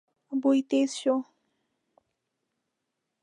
[0.41, 1.15] بوی تېز شو.